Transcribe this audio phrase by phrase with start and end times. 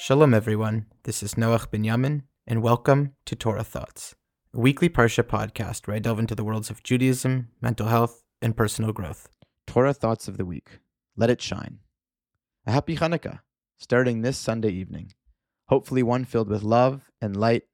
[0.00, 0.86] Shalom, everyone.
[1.02, 4.14] This is Noach Binyamin, and welcome to Torah Thoughts,
[4.54, 8.56] a weekly Parsha podcast where I delve into the worlds of Judaism, mental health, and
[8.56, 9.28] personal growth.
[9.66, 10.78] Torah Thoughts of the Week.
[11.16, 11.80] Let it shine.
[12.64, 13.40] A happy Hanukkah,
[13.76, 15.14] starting this Sunday evening.
[15.66, 17.64] Hopefully, one filled with love and light,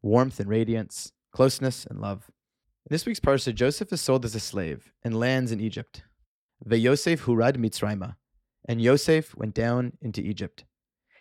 [0.00, 2.30] warmth and radiance, closeness and love.
[2.86, 6.02] In this week's Parsha, Joseph is sold as a slave and lands in Egypt.
[6.66, 8.16] Yosef hurad mitzrayma,
[8.66, 10.64] and Yosef went down into Egypt.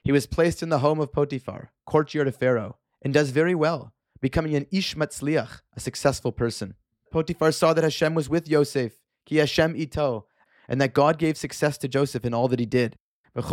[0.08, 3.92] He was placed in the home of Potiphar, courtyard of Pharaoh, and does very well,
[4.22, 6.76] becoming an ish matzliach, a successful person.
[7.12, 8.94] Potiphar saw that Hashem was with Yosef,
[9.26, 10.26] ki Hashem ito,
[10.70, 12.98] and that God gave success to Joseph in all that he did.
[13.36, 13.44] In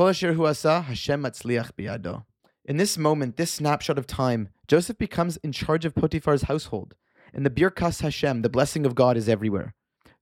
[2.76, 6.94] this moment, this snapshot of time, Joseph becomes in charge of Potiphar's household,
[7.32, 9.74] and the birkas Hashem, the blessing of God, is everywhere.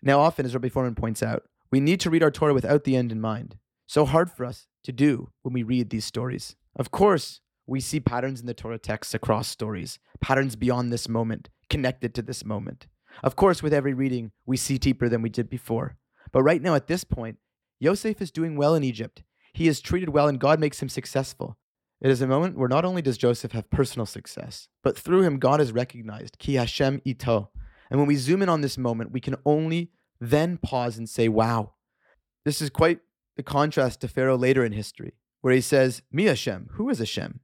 [0.03, 2.97] Now, often, as Rabbi Fohrman points out, we need to read our Torah without the
[2.97, 3.59] end in mind.
[3.93, 6.57] So hard for us to do when we read these stories.
[6.77, 11.51] Of course, we see patterns in the Torah texts across stories, patterns beyond this moment,
[11.69, 12.87] connected to this moment.
[13.23, 15.99] Of course, with every reading, we see deeper than we did before.
[16.33, 17.37] But right now, at this point,
[17.81, 19.25] Yosef is doing well in Egypt.
[19.53, 21.59] He is treated well, and God makes him successful.
[22.01, 25.39] It is a moment where not only does Joseph have personal success, but through him,
[25.39, 26.39] God is recognized.
[26.39, 27.51] Ki Hashem ito.
[27.91, 31.29] And when we zoom in on this moment, we can only then pause and say,
[31.29, 31.75] wow.
[32.47, 33.01] This is quite
[33.37, 37.41] the contrast to Pharaoh later in history, where he says, Mi Hashem, who is Hashem?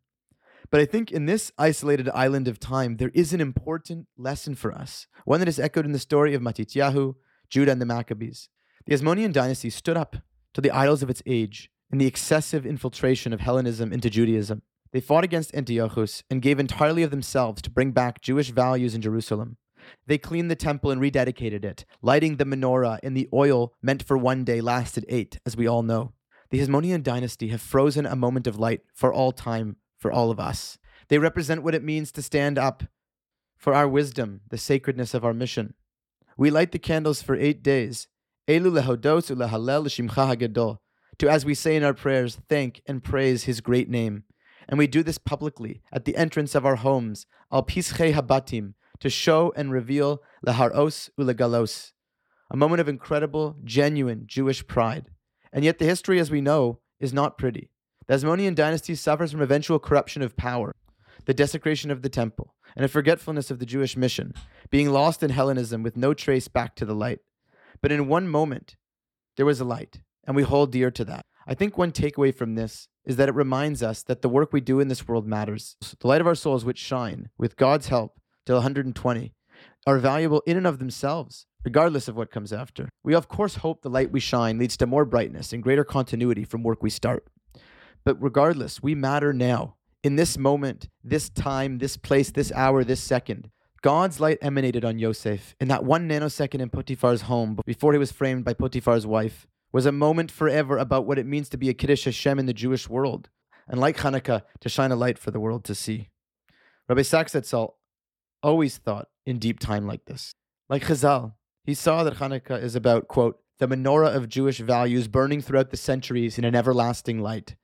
[0.71, 4.73] But I think in this isolated island of time, there is an important lesson for
[4.73, 7.15] us, one that is echoed in the story of Matityahu,
[7.49, 8.49] Judah, and the Maccabees.
[8.87, 10.17] The Hasmonean dynasty stood up
[10.55, 14.63] to the idols of its age and the excessive infiltration of Hellenism into Judaism.
[14.93, 19.03] They fought against Antiochus and gave entirely of themselves to bring back Jewish values in
[19.03, 19.57] Jerusalem.
[20.07, 24.17] They cleaned the temple and rededicated it, lighting the menorah in the oil meant for
[24.17, 26.13] one day lasted eight, as we all know.
[26.51, 30.41] The Hasmonean dynasty have frozen a moment of light for all time for all of
[30.41, 30.79] us.
[31.09, 32.85] They represent what it means to stand up
[33.57, 35.75] for our wisdom, the sacredness of our mission.
[36.37, 38.07] We light the candles for eight days.
[38.47, 40.79] Elu lehodos ulehalel shimcha hagadol.
[41.19, 44.23] To, as we say in our prayers, thank and praise His great name.
[44.69, 49.11] And we do this publicly at the entrance of our homes, al pische habatim, to
[49.11, 51.93] show and reveal leharos ulegalos,
[52.51, 55.11] a moment of incredible, genuine Jewish pride.
[55.53, 57.71] And yet the history, as we know, is not pretty.
[58.07, 60.75] The Hasmonean dynasty suffers from eventual corruption of power,
[61.27, 64.33] the desecration of the temple, and a forgetfulness of the Jewish mission,
[64.71, 67.21] being lost in Hellenism with no trace back to the light.
[67.83, 68.77] But in one moment,
[69.37, 71.27] there was a light, and we hold dear to that.
[71.47, 74.61] I think one takeaway from this is that it reminds us that the work we
[74.61, 75.77] do in this world matters.
[76.01, 79.35] The light of our souls, which shine, with God's help, till 120
[79.87, 82.89] are valuable in and of themselves, regardless of what comes after.
[83.05, 86.45] We, of course, hope the light we shine leads to more brightness and greater continuity
[86.45, 87.27] from work we start.
[88.07, 93.03] But regardless, we matter now, in this moment, this time, this place, this hour, this
[93.03, 93.51] second.
[93.83, 98.13] God's light emanated on Yosef in that one nanosecond in Potiphar's home before he was
[98.13, 101.75] framed by Potiphar's wife was a moment forever about what it means to be a
[101.75, 103.29] Kiddush Hashem in the Jewish world,
[103.69, 106.09] and like Hanukkah, to shine a light for the world to see.
[106.89, 107.75] Rabbi Sacks Etzel
[108.43, 110.33] always thought in deep time like this.
[110.69, 111.35] Like Chazal,
[111.65, 115.77] he saw that Hanukkah is about, quote, the menorah of Jewish values burning throughout the
[115.77, 117.57] centuries in an everlasting light.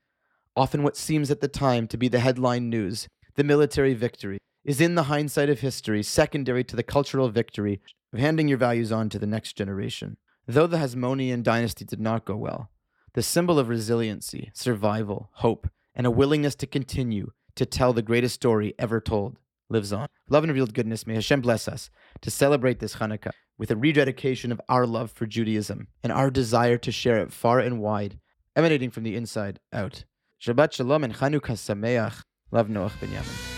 [0.57, 4.81] Often what seems at the time to be the headline news, the military victory, is
[4.81, 7.81] in the hindsight of history secondary to the cultural victory
[8.13, 10.17] of handing your values on to the next generation.
[10.47, 12.71] Though the Hasmonean dynasty did not go well,
[13.15, 18.35] the symbol of resiliency, survival, hope, and a willingness to continue to tell the greatest
[18.35, 19.39] story ever told
[19.69, 20.09] lives on.
[20.29, 21.91] Love and revealed goodness, may Hashem bless us
[22.23, 26.79] to celebrate this Hanukkah with a rededication of our love for Judaism and our desire
[26.79, 28.19] to share it far and wide,
[28.57, 30.05] emanating from the inside out.
[30.41, 32.23] Shabbat Shalom and Chanukah Sameach.
[32.51, 33.51] Love Noach Binyamin.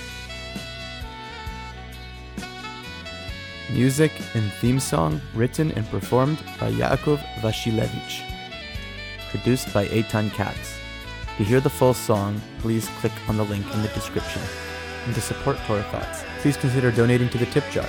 [3.73, 8.23] Music and theme song written and performed by Yaakov Vashilevich.
[9.31, 10.79] Produced by Eitan Katz.
[11.37, 14.41] To hear the full song, please click on the link in the description
[15.07, 17.89] and to support Torah Thoughts, please consider donating to the tip jar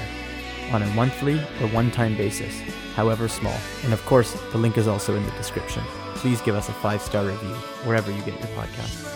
[0.71, 2.59] on a monthly or one time basis,
[2.95, 3.57] however small.
[3.83, 5.83] And of course, the link is also in the description.
[6.15, 7.53] Please give us a five star review
[7.85, 9.13] wherever you get your podcast.